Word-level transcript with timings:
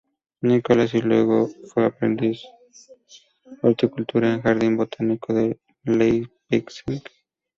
Nikolas, 0.43 0.95
y 0.95 1.01
luego 1.03 1.47
fue 1.71 1.85
aprendiz 1.85 2.41
de 3.45 3.57
horticultura 3.69 4.29
en 4.29 4.33
el 4.33 4.41
Jardín 4.41 4.75
Botánico 4.75 5.31
de 5.31 5.59
Leipzig. 5.83 7.03